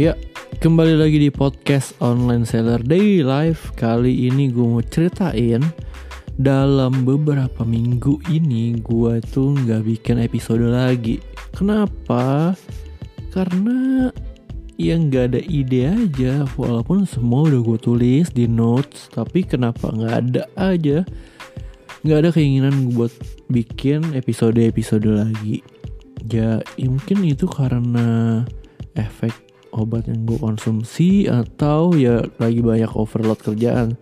Ya, 0.00 0.16
kembali 0.64 0.96
lagi 0.96 1.20
di 1.20 1.28
podcast 1.28 1.92
Online 2.00 2.48
Seller 2.48 2.80
Daily 2.80 3.20
Life. 3.20 3.76
Kali 3.76 4.32
ini 4.32 4.48
gue 4.48 4.64
mau 4.64 4.80
ceritain 4.80 5.60
dalam 6.40 7.04
beberapa 7.04 7.68
minggu 7.68 8.16
ini 8.32 8.80
gue 8.80 9.20
tuh 9.28 9.52
nggak 9.60 9.84
bikin 9.84 10.24
episode 10.24 10.64
lagi. 10.64 11.20
Kenapa? 11.52 12.56
Karena 13.28 14.08
yang 14.80 15.12
nggak 15.12 15.36
ada 15.36 15.40
ide 15.44 15.92
aja. 15.92 16.48
Walaupun 16.56 17.04
semua 17.04 17.52
udah 17.52 17.60
gue 17.60 17.78
tulis 17.84 18.32
di 18.32 18.48
notes, 18.48 19.12
tapi 19.12 19.44
kenapa 19.44 19.92
nggak 19.92 20.14
ada 20.16 20.48
aja? 20.56 21.04
Nggak 22.08 22.18
ada 22.24 22.30
keinginan 22.32 22.96
buat 22.96 23.12
bikin 23.52 24.16
episode-episode 24.16 25.12
lagi. 25.12 25.60
Ya, 26.24 26.64
ya 26.80 26.88
mungkin 26.88 27.20
itu 27.20 27.44
karena 27.44 28.48
efek 28.96 29.49
obat 29.74 30.06
yang 30.10 30.26
gue 30.26 30.38
konsumsi 30.38 31.26
atau 31.26 31.94
ya 31.94 32.24
lagi 32.38 32.60
banyak 32.62 32.90
overload 32.94 33.40
kerjaan. 33.42 33.98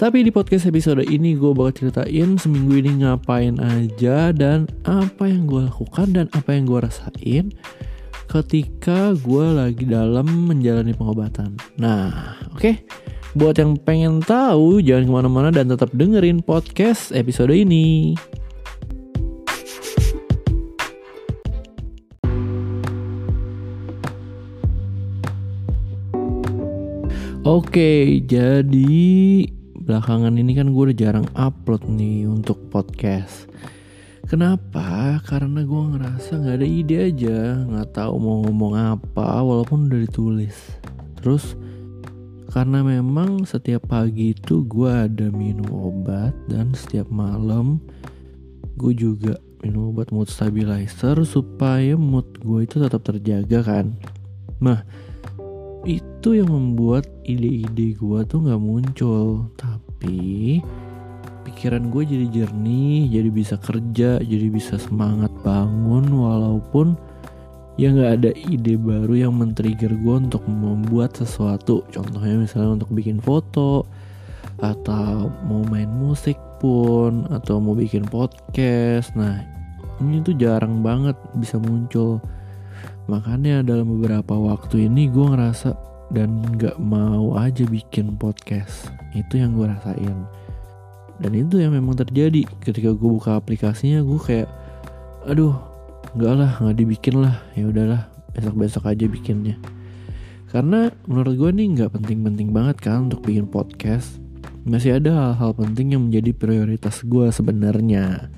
Tapi 0.00 0.24
di 0.24 0.32
podcast 0.32 0.64
episode 0.64 1.04
ini 1.04 1.36
gue 1.36 1.52
bakal 1.52 1.76
ceritain 1.76 2.40
seminggu 2.40 2.72
ini 2.80 3.04
ngapain 3.04 3.60
aja 3.60 4.32
dan 4.32 4.64
apa 4.88 5.28
yang 5.28 5.44
gue 5.44 5.68
lakukan 5.68 6.08
dan 6.16 6.26
apa 6.32 6.56
yang 6.56 6.64
gue 6.64 6.80
rasain 6.80 7.52
ketika 8.30 9.12
gue 9.12 9.46
lagi 9.52 9.84
dalam 9.84 10.24
menjalani 10.48 10.96
pengobatan. 10.96 11.58
Nah, 11.76 12.38
oke. 12.56 12.62
Okay. 12.62 12.74
Buat 13.30 13.62
yang 13.62 13.78
pengen 13.78 14.24
tahu, 14.26 14.82
jangan 14.82 15.06
ke 15.06 15.12
mana-mana 15.12 15.48
dan 15.54 15.70
tetap 15.70 15.94
dengerin 15.94 16.42
podcast 16.42 17.14
episode 17.14 17.54
ini. 17.54 18.18
Oke, 27.50 28.22
jadi 28.30 29.02
belakangan 29.74 30.38
ini 30.38 30.54
kan 30.54 30.70
gue 30.70 30.82
udah 30.86 30.94
jarang 30.94 31.26
upload 31.34 31.82
nih 31.90 32.22
untuk 32.30 32.70
podcast. 32.70 33.50
Kenapa? 34.30 35.18
Karena 35.26 35.66
gue 35.66 35.82
ngerasa 35.90 36.38
nggak 36.38 36.56
ada 36.62 36.68
ide 36.70 37.10
aja, 37.10 37.58
nggak 37.66 37.90
tahu 37.90 38.22
mau 38.22 38.46
ngomong 38.46 38.78
apa, 38.78 39.42
walaupun 39.42 39.90
udah 39.90 39.98
ditulis. 39.98 40.78
Terus 41.18 41.58
karena 42.54 42.86
memang 42.86 43.42
setiap 43.42 43.90
pagi 43.90 44.30
itu 44.30 44.62
gue 44.70 45.10
ada 45.10 45.26
minum 45.34 45.74
obat 45.74 46.30
dan 46.46 46.70
setiap 46.70 47.10
malam 47.10 47.82
gue 48.78 48.94
juga 48.94 49.42
minum 49.66 49.90
obat 49.90 50.14
mood 50.14 50.30
stabilizer 50.30 51.18
supaya 51.26 51.98
mood 51.98 52.30
gue 52.46 52.62
itu 52.62 52.78
tetap 52.78 53.02
terjaga 53.02 53.66
kan. 53.66 53.98
Nah, 54.62 55.09
itu 56.20 56.36
yang 56.36 56.52
membuat 56.52 57.08
ide-ide 57.24 57.96
gue 57.96 58.20
tuh 58.28 58.44
nggak 58.44 58.60
muncul. 58.60 59.48
Tapi 59.56 60.60
pikiran 61.48 61.88
gue 61.88 62.04
jadi 62.04 62.26
jernih 62.28 63.08
jadi 63.08 63.30
bisa 63.32 63.56
kerja 63.56 64.20
jadi 64.20 64.52
bisa 64.52 64.76
semangat 64.76 65.32
bangun 65.40 66.12
walaupun 66.12 66.92
ya 67.80 67.88
nggak 67.88 68.12
ada 68.20 68.30
ide 68.36 68.76
baru 68.76 69.16
yang 69.16 69.32
men-trigger 69.32 69.96
gue 69.96 70.28
untuk 70.28 70.44
membuat 70.44 71.16
sesuatu. 71.16 71.88
Contohnya 71.88 72.36
misalnya 72.36 72.84
untuk 72.84 72.92
bikin 72.92 73.16
foto 73.24 73.88
atau 74.60 75.32
mau 75.48 75.64
main 75.72 75.88
musik 75.88 76.36
pun 76.60 77.24
atau 77.32 77.64
mau 77.64 77.72
bikin 77.72 78.04
podcast. 78.04 79.16
Nah 79.16 79.40
ini 80.04 80.20
tuh 80.20 80.36
jarang 80.36 80.84
banget 80.84 81.16
bisa 81.40 81.56
muncul. 81.56 82.20
Makanya 83.08 83.64
dalam 83.64 83.88
beberapa 83.96 84.36
waktu 84.36 84.84
ini 84.84 85.08
gue 85.08 85.24
ngerasa 85.24 85.89
dan 86.10 86.42
gak 86.58 86.76
mau 86.82 87.38
aja 87.38 87.62
bikin 87.66 88.18
podcast. 88.18 88.90
Itu 89.14 89.38
yang 89.38 89.54
gue 89.54 89.70
rasain. 89.70 90.26
Dan 91.20 91.32
itu 91.36 91.62
yang 91.62 91.76
memang 91.76 91.94
terjadi 91.94 92.48
ketika 92.64 92.90
gue 92.96 93.10
buka 93.10 93.38
aplikasinya 93.38 94.02
gue 94.02 94.18
kayak, 94.18 94.48
aduh, 95.28 95.54
nggak 96.16 96.34
lah, 96.34 96.52
nggak 96.58 96.76
dibikin 96.80 97.16
lah. 97.22 97.36
Ya 97.54 97.70
udahlah, 97.70 98.08
besok-besok 98.34 98.88
aja 98.88 99.04
bikinnya. 99.06 99.54
Karena 100.50 100.90
menurut 101.06 101.34
gue 101.38 101.50
nih 101.54 101.66
nggak 101.78 101.90
penting-penting 101.94 102.50
banget 102.50 102.76
kan 102.82 103.06
untuk 103.06 103.22
bikin 103.22 103.46
podcast. 103.46 104.18
Masih 104.66 104.98
ada 104.98 105.14
hal-hal 105.14 105.54
penting 105.54 105.94
yang 105.94 106.10
menjadi 106.10 106.34
prioritas 106.34 107.06
gue 107.06 107.30
sebenarnya. 107.30 108.32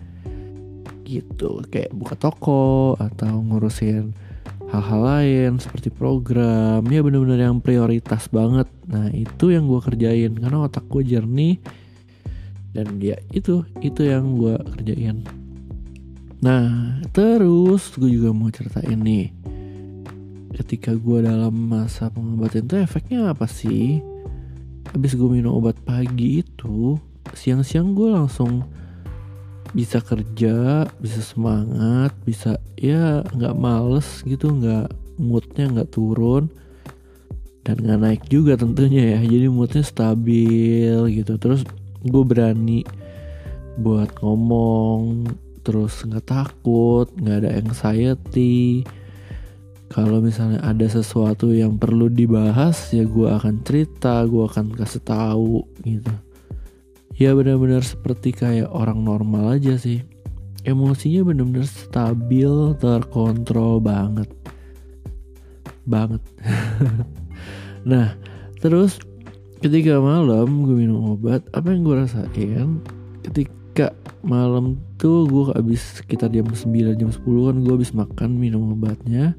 Gitu, 1.09 1.65
kayak 1.73 1.95
buka 1.97 2.19
toko 2.19 2.99
atau 3.01 3.41
ngurusin 3.41 4.13
hal-hal 4.73 5.01
lain 5.05 5.51
seperti 5.61 5.93
program 5.93 6.81
ya 6.89 7.05
bener-bener 7.05 7.45
yang 7.45 7.61
prioritas 7.61 8.25
banget. 8.33 8.65
Nah 8.89 9.13
itu 9.13 9.53
yang 9.53 9.69
gue 9.69 9.81
kerjain 9.85 10.33
karena 10.33 10.65
otak 10.65 10.89
gue 10.89 11.05
jernih 11.05 11.61
dan 12.73 12.97
ya 12.97 13.21
itu 13.37 13.69
itu 13.85 14.01
yang 14.01 14.41
gue 14.41 14.57
kerjain. 14.73 15.29
Nah 16.41 16.99
terus 17.13 17.93
gue 18.01 18.09
juga 18.09 18.33
mau 18.33 18.49
ceritain 18.49 18.97
nih 18.97 19.29
ketika 20.57 20.97
gue 20.97 21.21
dalam 21.21 21.53
masa 21.53 22.09
pengobatan 22.09 22.65
itu 22.65 22.77
efeknya 22.81 23.29
apa 23.37 23.45
sih? 23.45 24.01
Habis 24.89 25.21
gue 25.21 25.29
minum 25.29 25.53
obat 25.61 25.77
pagi 25.85 26.41
itu 26.41 26.97
siang-siang 27.37 27.93
gue 27.93 28.09
langsung 28.09 28.65
bisa 29.73 30.05
kerja 30.05 30.85
bisa 31.01 31.21
semangat 31.25 32.13
bisa 32.29 32.61
ya 32.77 33.25
nggak 33.25 33.57
males 33.57 34.21
gitu 34.29 34.53
nggak 34.53 34.93
moodnya 35.17 35.69
nggak 35.73 35.91
turun 35.93 36.53
dan 37.63 37.79
nggak 37.79 38.01
naik 38.03 38.23
juga 38.27 38.59
tentunya 38.59 39.19
ya. 39.19 39.21
Jadi 39.23 39.47
moodnya 39.47 39.87
stabil 39.87 40.99
gitu. 41.15 41.39
Terus 41.39 41.63
gue 42.03 42.25
berani 42.27 42.83
buat 43.79 44.13
ngomong 44.21 45.31
terus 45.63 46.03
nggak 46.03 46.27
takut 46.27 47.07
nggak 47.15 47.47
ada 47.47 47.51
anxiety. 47.63 48.83
Kalau 49.93 50.25
misalnya 50.25 50.59
ada 50.65 50.89
sesuatu 50.89 51.53
yang 51.53 51.77
perlu 51.77 52.09
dibahas 52.09 52.91
ya 52.97 53.05
gue 53.05 53.29
akan 53.29 53.61
cerita 53.61 54.25
gue 54.25 54.41
akan 54.49 54.73
kasih 54.73 55.05
tahu 55.05 55.69
gitu 55.85 56.09
ya 57.17 57.37
benar-benar 57.37 57.85
seperti 57.85 58.33
kayak 58.33 58.71
orang 58.73 59.05
normal 59.05 59.59
aja 59.59 59.77
sih. 59.77 60.05
Emosinya 60.63 61.27
benar-benar 61.27 61.67
stabil 61.67 62.51
terkontrol 62.79 63.83
banget. 63.83 64.29
Banget. 65.85 66.23
Nah 67.83 68.15
terus 68.63 69.03
ketika 69.59 69.99
malam 69.99 70.63
gue 70.63 70.87
minum 70.87 71.19
obat 71.19 71.43
apa 71.51 71.75
yang 71.75 71.83
gue 71.83 71.99
rasain? 71.99 72.79
Ketika 73.27 73.91
malam 74.23 74.79
tuh 75.03 75.27
gue 75.27 75.51
habis 75.51 75.83
sekitar 75.99 76.31
jam 76.31 76.47
9 76.47 76.95
jam 76.95 77.11
10 77.11 77.27
kan 77.27 77.57
gue 77.59 77.75
habis 77.75 77.91
makan 77.91 78.39
minum 78.39 78.71
obatnya. 78.71 79.35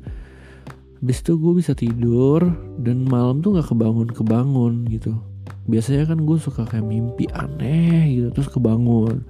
Habis 1.00 1.24
itu 1.24 1.40
gue 1.40 1.54
bisa 1.56 1.72
tidur 1.72 2.52
dan 2.84 3.08
malam 3.08 3.40
tuh 3.40 3.56
nggak 3.56 3.72
kebangun 3.72 4.12
kebangun 4.12 4.84
gitu 4.92 5.16
biasanya 5.64 6.12
kan 6.12 6.20
gue 6.24 6.38
suka 6.40 6.68
kayak 6.68 6.84
mimpi 6.84 7.28
aneh 7.32 8.20
gitu 8.20 8.28
terus 8.36 8.50
kebangun. 8.52 9.24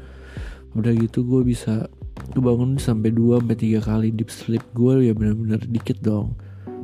Udah 0.74 0.90
gitu 0.98 1.22
gue 1.22 1.46
bisa 1.46 1.86
kebangun 2.34 2.82
sampai 2.82 3.14
2 3.14 3.42
sampai 3.42 3.58
tiga 3.58 3.80
kali 3.82 4.10
deep 4.10 4.34
sleep 4.34 4.66
gue 4.74 5.10
ya 5.10 5.14
benar-benar 5.14 5.62
dikit 5.70 6.02
dong. 6.02 6.34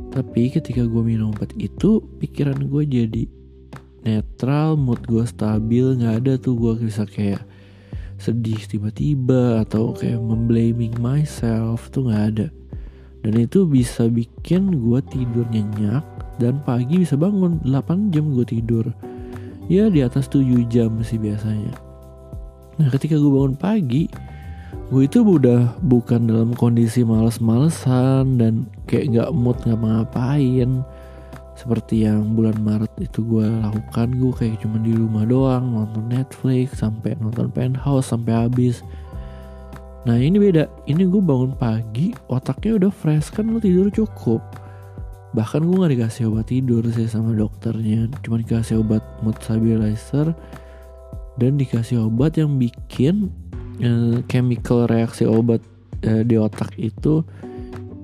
Tapi 0.09 0.53
ketika 0.53 0.85
gue 0.85 1.01
minum 1.01 1.33
obat 1.33 1.53
itu 1.57 2.01
pikiran 2.21 2.69
gue 2.69 2.83
jadi 2.85 3.23
netral 4.05 4.77
mood 4.77 5.01
gue 5.05 5.25
stabil 5.25 5.97
nggak 6.01 6.15
ada 6.25 6.33
tuh 6.37 6.57
gue 6.57 6.73
bisa 6.85 7.05
kayak 7.05 7.45
sedih 8.19 8.59
tiba-tiba 8.67 9.63
atau 9.63 9.95
kayak 9.95 10.19
memblaming 10.19 10.93
myself 11.01 11.89
tuh 11.89 12.09
nggak 12.09 12.25
ada. 12.35 12.47
Dan 13.19 13.33
itu 13.35 13.67
bisa 13.67 14.07
bikin 14.07 14.79
gue 14.79 14.99
tidur 15.09 15.43
nyenyak 15.51 16.05
dan 16.39 16.61
pagi 16.63 17.03
bisa 17.03 17.19
bangun 17.19 17.59
8 17.67 18.15
jam 18.15 18.31
gue 18.31 18.47
tidur 18.47 18.85
ya 19.69 19.87
di 19.87 20.01
atas 20.01 20.25
7 20.27 20.65
jam 20.67 20.97
sih 21.05 21.21
biasanya. 21.21 21.71
Nah 22.81 22.89
ketika 22.89 23.15
gue 23.15 23.31
bangun 23.31 23.55
pagi 23.55 24.09
gue 24.89 25.05
itu 25.05 25.21
udah 25.21 25.77
bukan 25.85 26.25
dalam 26.25 26.53
kondisi 26.57 27.05
males-malesan 27.05 28.41
dan 28.41 28.65
kayak 28.89 29.13
nggak 29.13 29.29
mood 29.37 29.57
nggak 29.61 29.77
ngapain. 29.77 30.81
Seperti 31.53 32.07
yang 32.07 32.39
bulan 32.39 32.55
Maret 32.63 32.89
itu 32.97 33.21
gue 33.21 33.45
lakukan 33.45 34.15
gue 34.15 34.31
kayak 34.31 34.63
cuma 34.63 34.79
di 34.81 34.95
rumah 34.95 35.27
doang 35.27 35.75
nonton 35.75 36.07
Netflix 36.09 36.81
sampai 36.81 37.19
nonton 37.21 37.51
Penthouse 37.53 38.09
sampai 38.09 38.47
habis. 38.47 38.81
Nah 40.07 40.15
ini 40.15 40.39
beda. 40.39 40.65
Ini 40.87 41.05
gue 41.05 41.21
bangun 41.21 41.53
pagi 41.53 42.15
otaknya 42.31 42.81
udah 42.81 42.91
fresh 42.95 43.29
kan 43.35 43.51
lo 43.51 43.59
tidur 43.61 43.91
cukup 43.93 44.41
bahkan 45.29 45.61
gue 45.61 45.77
gak 45.77 45.93
dikasih 45.93 46.23
obat 46.33 46.49
tidur 46.49 46.81
sih 46.89 47.05
sama 47.05 47.37
dokternya. 47.37 48.09
Cuma 48.25 48.41
dikasih 48.41 48.81
obat 48.81 49.03
mood 49.21 49.37
stabilizer 49.41 50.33
dan 51.37 51.51
dikasih 51.55 52.09
obat 52.09 52.35
yang 52.35 52.57
bikin 52.57 53.29
uh, 53.81 54.19
chemical 54.25 54.89
reaksi 54.89 55.29
obat 55.29 55.61
uh, 56.05 56.25
di 56.25 56.35
otak 56.35 56.73
itu 56.81 57.21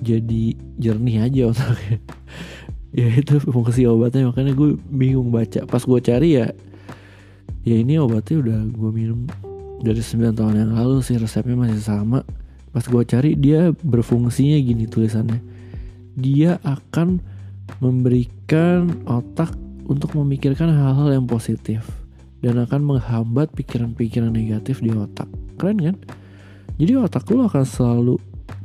jadi 0.05 0.53
jernih 0.77 1.17
aja 1.25 1.41
otaknya. 1.53 1.99
Ya 2.95 3.11
itu 3.11 3.43
fungsi 3.43 3.83
obatnya. 3.83 4.31
Makanya 4.31 4.55
gue 4.55 4.79
bingung 4.87 5.27
baca. 5.27 5.67
Pas 5.67 5.83
gue 5.83 5.99
cari 5.99 6.39
ya 6.39 6.47
ya 7.67 7.75
ini 7.75 7.99
obatnya 7.99 8.39
udah 8.39 8.59
gue 8.71 8.91
minum 8.95 9.27
dari 9.83 9.99
9 9.99 10.31
tahun 10.31 10.55
yang 10.63 10.71
lalu 10.79 11.03
sih 11.03 11.19
resepnya 11.19 11.59
masih 11.59 11.83
sama. 11.83 12.23
Pas 12.71 12.87
gue 12.87 13.03
cari 13.03 13.35
dia 13.35 13.75
berfungsinya 13.83 14.55
gini 14.63 14.87
tulisannya 14.87 15.54
dia 16.15 16.57
akan 16.63 17.19
memberikan 17.83 19.03
otak 19.05 19.51
untuk 19.85 20.15
memikirkan 20.17 20.71
hal-hal 20.71 21.13
yang 21.21 21.25
positif 21.29 21.85
dan 22.41 22.57
akan 22.61 22.95
menghambat 22.95 23.53
pikiran-pikiran 23.53 24.33
negatif 24.33 24.81
di 24.81 24.91
otak. 24.95 25.29
Keren 25.59 25.77
kan? 25.81 25.95
Jadi 26.75 26.91
otak 26.99 27.27
lu 27.31 27.45
akan 27.45 27.63
selalu 27.63 28.15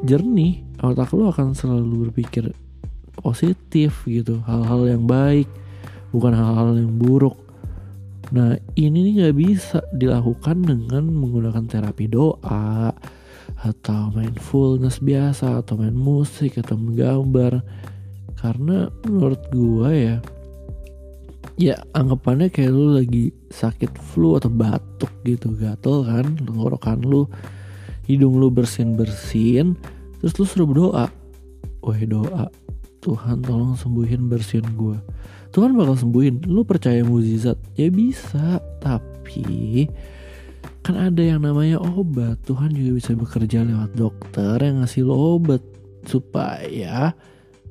jernih 0.01 0.65
otak 0.81 1.13
lu 1.13 1.29
akan 1.29 1.53
selalu 1.53 2.09
berpikir 2.09 2.53
positif 3.21 4.09
gitu 4.09 4.41
hal-hal 4.49 4.89
yang 4.89 5.05
baik 5.05 5.45
bukan 6.11 6.33
hal-hal 6.33 6.75
yang 6.75 6.93
buruk. 6.97 7.37
Nah 8.33 8.57
ini 8.79 9.11
nih 9.11 9.13
nggak 9.21 9.37
bisa 9.37 9.79
dilakukan 9.93 10.63
dengan 10.65 11.05
menggunakan 11.11 11.65
terapi 11.67 12.07
doa 12.09 12.95
atau 13.61 14.09
mindfulness 14.17 15.05
biasa 15.05 15.61
atau 15.61 15.77
main 15.77 15.93
musik 15.93 16.57
atau 16.57 16.81
menggambar 16.81 17.61
karena 18.41 18.89
menurut 19.05 19.41
gua 19.53 19.93
ya 19.93 20.17
ya 21.61 21.77
anggapannya 21.93 22.49
kayak 22.49 22.73
lu 22.73 22.97
lagi 22.97 23.37
sakit 23.53 23.93
flu 24.01 24.41
atau 24.41 24.49
batuk 24.49 25.13
gitu 25.29 25.53
gatel 25.53 26.09
kan 26.09 26.41
tenggorokan 26.41 27.05
lu 27.05 27.29
hidung 28.09 28.41
lu 28.41 28.49
bersin 28.49 28.97
bersin 28.97 29.77
terus 30.21 30.37
lu 30.41 30.45
suruh 30.45 30.69
berdoa. 30.69 31.07
Wah 31.81 32.01
doa. 32.05 32.53
Tuhan 33.01 33.41
tolong 33.41 33.81
sembuhin 33.81 34.29
bersihin 34.29 34.77
gue 34.77 35.01
Tuhan 35.51 35.75
bakal 35.75 35.99
sembuhin. 35.99 36.47
Lu 36.47 36.63
percaya 36.63 37.03
mukjizat 37.03 37.59
ya 37.75 37.91
bisa 37.91 38.63
tapi 38.79 39.89
kan 40.81 40.97
ada 40.97 41.21
yang 41.21 41.45
namanya 41.45 41.77
obat. 41.81 42.41
Tuhan 42.49 42.73
juga 42.73 42.91
bisa 42.97 43.13
bekerja 43.13 43.65
lewat 43.65 43.93
dokter 43.97 44.57
yang 44.61 44.81
ngasih 44.81 45.05
lo 45.05 45.37
obat 45.37 45.61
supaya 46.09 47.13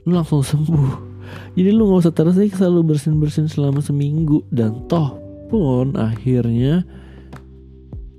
lu 0.06 0.13
langsung 0.13 0.45
sembuh. 0.45 1.09
Jadi 1.53 1.69
lu 1.73 1.89
nggak 1.89 2.01
usah 2.06 2.13
tersiksa 2.13 2.65
lu 2.69 2.85
bersin 2.85 3.17
bersin 3.17 3.50
selama 3.50 3.81
seminggu. 3.81 4.45
Dan 4.53 4.85
toh 4.85 5.17
pun 5.50 5.97
akhirnya 5.97 6.85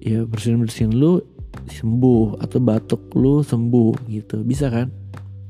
ya 0.02 0.26
bersin 0.26 0.58
bersin 0.58 0.90
lu 0.94 1.22
sembuh 1.70 2.42
atau 2.42 2.58
batuk 2.58 3.14
lu 3.14 3.46
sembuh 3.46 4.10
gitu. 4.10 4.42
Bisa 4.42 4.70
kan? 4.70 4.90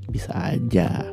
Bisa 0.08 0.32
aja. 0.36 1.08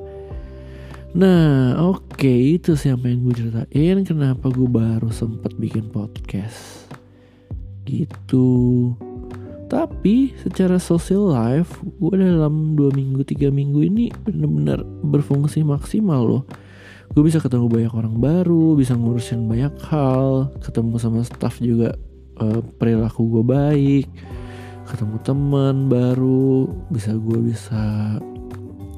Nah 1.16 1.80
oke 1.80 2.20
okay, 2.20 2.60
itu 2.60 2.76
sih 2.76 2.92
yang 2.92 3.00
pengen 3.00 3.24
gue 3.24 3.34
ceritain. 3.40 4.04
Kenapa 4.04 4.52
gue 4.52 4.68
baru 4.68 5.08
sempet 5.08 5.56
bikin 5.56 5.88
podcast 5.88 6.87
gitu. 7.88 8.94
Tapi 9.72 10.36
secara 10.44 10.80
social 10.80 11.32
life 11.32 11.80
gue 11.84 12.16
dalam 12.20 12.76
dua 12.76 12.92
minggu 12.92 13.24
tiga 13.24 13.48
minggu 13.48 13.84
ini 13.84 14.12
bener-bener 14.24 14.84
berfungsi 15.08 15.64
maksimal 15.64 16.24
loh. 16.24 16.44
Gue 17.16 17.24
bisa 17.24 17.40
ketemu 17.40 17.72
banyak 17.72 17.94
orang 17.96 18.20
baru 18.20 18.76
bisa 18.76 18.92
ngurusin 18.96 19.48
banyak 19.48 19.72
hal 19.88 20.52
ketemu 20.60 21.00
sama 21.00 21.24
staff 21.24 21.64
juga 21.64 21.96
uh, 22.40 22.62
perilaku 22.78 23.40
gue 23.40 23.44
baik 23.44 24.08
ketemu 24.88 25.16
teman 25.20 25.92
baru 25.92 26.72
bisa 26.88 27.12
gue 27.20 27.52
bisa 27.52 28.16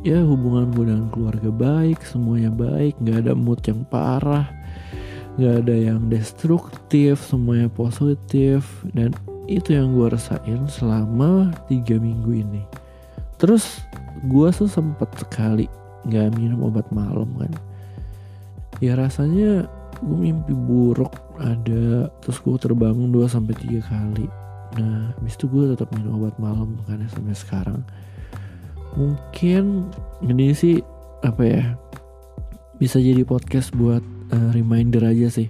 ya 0.05 0.21
hubungan 0.21 0.69
gue 0.71 0.85
dengan 0.85 1.09
keluarga 1.09 1.49
baik 1.49 2.05
semuanya 2.05 2.53
baik 2.53 2.93
nggak 3.01 3.25
ada 3.25 3.33
mood 3.33 3.59
yang 3.65 3.81
parah 3.89 4.47
nggak 5.39 5.55
ada 5.65 5.75
yang 5.75 6.11
destruktif 6.11 7.23
semuanya 7.23 7.71
positif 7.71 8.83
dan 8.91 9.15
itu 9.47 9.73
yang 9.73 9.95
gue 9.95 10.11
rasain 10.11 10.67
selama 10.67 11.55
tiga 11.71 11.95
minggu 11.97 12.43
ini. 12.43 12.63
Terus 13.39 13.79
gue 14.27 14.47
tuh 14.51 14.67
sempet 14.67 15.07
sekali 15.15 15.65
nggak 16.05 16.35
minum 16.35 16.67
obat 16.67 16.85
malam 16.91 17.31
kan. 17.39 17.55
Ya 18.83 18.99
rasanya 18.99 19.65
gue 20.03 20.17
mimpi 20.19 20.51
buruk 20.51 21.11
ada 21.39 22.11
terus 22.21 22.37
gue 22.43 22.55
terbangun 22.59 23.09
2 23.09 23.25
sampai 23.25 23.55
tiga 23.57 23.81
kali. 23.87 24.27
Nah 24.77 25.15
habis 25.17 25.39
itu 25.39 25.47
gue 25.47 25.71
tetap 25.73 25.89
minum 25.95 26.19
obat 26.19 26.35
malam 26.37 26.77
karena 26.85 27.07
sampai 27.09 27.33
sekarang. 27.33 27.81
Mungkin 28.93 29.87
ini 30.27 30.51
sih 30.51 30.83
apa 31.23 31.43
ya 31.43 31.63
bisa 32.79 33.01
jadi 33.01 33.25
podcast 33.27 33.75
buat 33.75 34.18
uh, 34.31 34.49
reminder 34.53 35.05
aja 35.05 35.29
sih. 35.29 35.49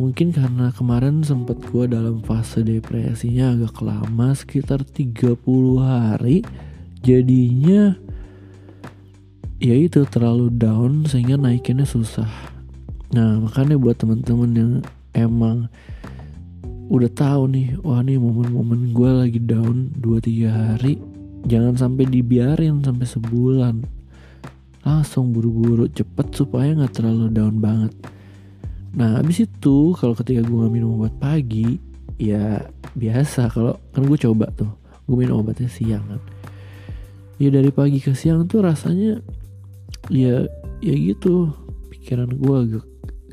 Mungkin 0.00 0.32
karena 0.32 0.72
kemarin 0.72 1.20
sempet 1.20 1.60
gue 1.60 1.84
dalam 1.84 2.24
fase 2.24 2.64
depresinya 2.64 3.52
agak 3.52 3.84
lama 3.84 4.32
sekitar 4.32 4.80
30 4.80 5.36
hari 5.76 6.40
jadinya 7.04 7.96
ya 9.60 9.76
itu 9.76 10.08
terlalu 10.08 10.48
down 10.48 11.04
sehingga 11.04 11.36
naikinnya 11.36 11.84
susah. 11.84 12.28
Nah 13.12 13.44
makanya 13.44 13.76
buat 13.76 14.00
teman-teman 14.00 14.50
yang 14.56 14.72
emang 15.12 15.68
udah 16.90 17.10
tahu 17.12 17.46
nih 17.52 17.78
wah 17.86 18.02
nih 18.02 18.18
momen-momen 18.18 18.90
gue 18.90 19.10
lagi 19.14 19.38
down 19.38 19.94
2-3 20.02 20.50
hari 20.50 20.98
jangan 21.46 21.78
sampai 21.78 22.02
dibiarin 22.10 22.82
sampai 22.82 23.06
sebulan 23.06 23.86
langsung 24.80 25.36
buru-buru 25.36 25.88
cepet 25.92 26.32
supaya 26.32 26.72
nggak 26.72 26.94
terlalu 26.96 27.28
down 27.32 27.60
banget. 27.60 27.92
Nah 28.96 29.20
abis 29.20 29.46
itu 29.46 29.94
kalau 29.94 30.16
ketika 30.16 30.42
gue 30.42 30.64
minum 30.72 30.98
obat 30.98 31.14
pagi 31.20 31.78
ya 32.16 32.64
biasa. 32.96 33.52
Kalau 33.52 33.78
kan 33.92 34.02
gue 34.04 34.18
coba 34.18 34.48
tuh 34.52 34.70
gue 35.06 35.16
minum 35.16 35.44
obatnya 35.44 35.68
siang 35.68 36.04
kan. 36.08 36.20
Ya 37.40 37.48
dari 37.48 37.72
pagi 37.72 38.00
ke 38.00 38.12
siang 38.12 38.48
tuh 38.48 38.64
rasanya 38.64 39.20
ya 40.08 40.44
ya 40.80 40.94
gitu. 40.96 41.52
Pikiran 41.92 42.32
gue 42.32 42.56
agak 42.56 42.86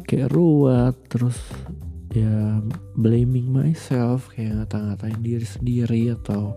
kayak 0.07 0.31
ruwet 0.31 0.95
terus 1.11 1.35
ya 2.15 2.63
blaming 2.95 3.51
myself 3.51 4.31
kayak 4.31 4.63
ngata-ngatain 4.63 5.19
diri 5.19 5.43
sendiri 5.43 6.01
atau 6.15 6.55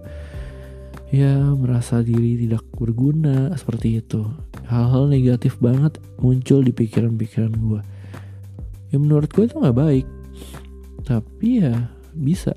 ya 1.10 1.38
merasa 1.58 2.02
diri 2.02 2.38
tidak 2.46 2.66
berguna 2.74 3.50
seperti 3.58 4.02
itu. 4.02 4.26
Hal-hal 4.70 5.10
negatif 5.10 5.58
banget 5.58 5.98
muncul 6.22 6.62
di 6.62 6.70
pikiran-pikiran 6.70 7.54
gue 7.54 7.82
ya 8.90 8.98
menurut 8.98 9.30
gue 9.30 9.46
itu 9.46 9.56
nggak 9.56 9.78
baik. 9.78 10.06
Tapi 11.06 11.48
ya 11.62 11.90
bisa. 12.14 12.54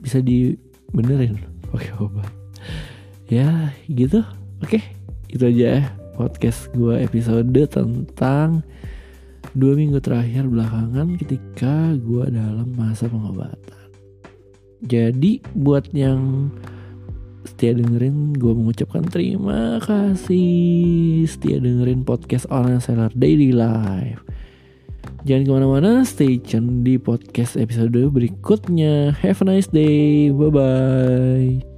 Bisa 0.00 0.20
dibenerin 0.20 1.40
pakai 1.72 1.92
obat. 2.00 2.30
Ya 3.28 3.72
gitu. 3.88 4.24
Oke 4.60 4.80
itu 5.30 5.46
aja 5.46 5.78
ya 5.78 5.82
podcast 6.18 6.68
gue 6.74 7.00
episode 7.00 7.54
tentang 7.70 8.66
dua 9.54 9.72
minggu 9.78 10.02
terakhir 10.02 10.50
belakangan 10.50 11.16
ketika 11.16 11.94
gue 11.96 12.24
dalam 12.28 12.68
masa 12.76 13.08
pengobatan. 13.08 13.88
Jadi 14.80 15.44
buat 15.56 15.92
yang 15.92 16.48
setia 17.44 17.72
dengerin 17.72 18.36
gue 18.36 18.52
mengucapkan 18.52 19.04
terima 19.06 19.80
kasih. 19.80 21.24
Setia 21.24 21.60
dengerin 21.60 22.04
podcast 22.04 22.48
orang 22.52 22.80
seller 22.82 23.12
daily 23.16 23.52
life. 23.54 24.20
Jangan 25.24 25.44
ke 25.44 25.50
mana-mana 25.52 25.92
stay 26.08 26.40
tune 26.40 26.80
di 26.80 26.96
podcast 26.96 27.56
episode 27.56 27.92
berikutnya. 27.92 29.12
Have 29.20 29.44
a 29.44 29.44
nice 29.48 29.68
day. 29.68 30.32
Bye 30.32 30.52
bye 30.52 31.69